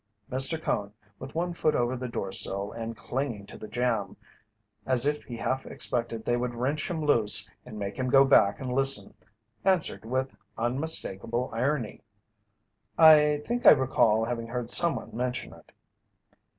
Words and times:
Mr. 0.31 0.59
Cone, 0.59 0.91
with 1.19 1.35
one 1.35 1.53
foot 1.53 1.75
over 1.75 1.95
the 1.95 2.07
door 2.07 2.31
sill 2.31 2.71
and 2.71 2.97
clinging 2.97 3.45
to 3.45 3.55
the 3.55 3.67
jamb, 3.67 4.17
as 4.83 5.05
if 5.05 5.21
he 5.25 5.37
half 5.37 5.63
expected 5.67 6.25
they 6.25 6.35
would 6.35 6.55
wrench 6.55 6.89
him 6.89 7.05
loose 7.05 7.47
and 7.67 7.77
make 7.77 7.99
him 7.99 8.09
go 8.09 8.25
back 8.25 8.59
and 8.59 8.73
listen, 8.73 9.13
answered 9.63 10.03
with 10.03 10.35
unmistakable 10.57 11.51
irony: 11.53 12.01
"I 12.97 13.43
think 13.45 13.67
I 13.67 13.73
recall 13.73 14.25
having 14.25 14.47
heard 14.47 14.71
someone 14.71 15.15
mention 15.15 15.53
it." 15.53 15.71